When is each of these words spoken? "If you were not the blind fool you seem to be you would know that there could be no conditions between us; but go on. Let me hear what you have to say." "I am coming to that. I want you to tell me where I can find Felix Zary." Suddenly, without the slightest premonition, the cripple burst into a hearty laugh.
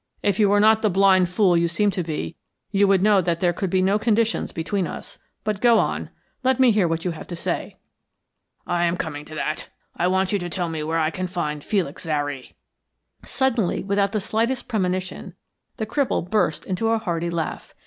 "If 0.23 0.39
you 0.39 0.49
were 0.49 0.59
not 0.59 0.81
the 0.81 0.89
blind 0.89 1.29
fool 1.29 1.55
you 1.55 1.67
seem 1.67 1.91
to 1.91 2.01
be 2.01 2.35
you 2.71 2.87
would 2.87 3.03
know 3.03 3.21
that 3.21 3.39
there 3.39 3.53
could 3.53 3.69
be 3.69 3.83
no 3.83 3.99
conditions 3.99 4.51
between 4.51 4.87
us; 4.87 5.19
but 5.43 5.61
go 5.61 5.77
on. 5.77 6.09
Let 6.43 6.59
me 6.59 6.71
hear 6.71 6.87
what 6.87 7.05
you 7.05 7.11
have 7.11 7.27
to 7.27 7.35
say." 7.35 7.77
"I 8.65 8.85
am 8.85 8.97
coming 8.97 9.25
to 9.25 9.35
that. 9.35 9.69
I 9.95 10.07
want 10.07 10.31
you 10.31 10.39
to 10.39 10.49
tell 10.49 10.69
me 10.69 10.81
where 10.81 10.97
I 10.97 11.11
can 11.11 11.27
find 11.27 11.63
Felix 11.63 12.01
Zary." 12.01 12.53
Suddenly, 13.21 13.83
without 13.83 14.11
the 14.11 14.19
slightest 14.19 14.67
premonition, 14.67 15.35
the 15.77 15.85
cripple 15.85 16.27
burst 16.27 16.65
into 16.65 16.89
a 16.89 16.97
hearty 16.97 17.29
laugh. 17.29 17.75